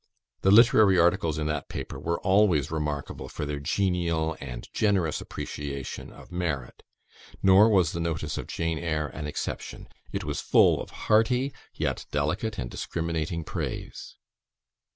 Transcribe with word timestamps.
The 0.41 0.49
literary 0.49 0.97
articles 0.97 1.37
in 1.37 1.45
that 1.45 1.69
paper 1.69 1.99
were 1.99 2.19
always 2.21 2.71
remarkable 2.71 3.29
for 3.29 3.45
their 3.45 3.59
genial 3.59 4.35
and 4.41 4.67
generous 4.73 5.21
appreciation 5.21 6.11
of 6.11 6.31
merit 6.31 6.81
nor 7.43 7.69
was 7.69 7.91
the 7.91 7.99
notice 7.99 8.35
of 8.39 8.47
"Jane 8.47 8.79
Eyre" 8.79 9.09
an 9.09 9.27
exception; 9.27 9.87
it 10.11 10.23
was 10.23 10.41
full 10.41 10.81
of 10.81 10.89
hearty, 11.05 11.53
yet 11.75 12.07
delicate 12.09 12.57
and 12.57 12.71
discriminating 12.71 13.43
praise. 13.43 14.15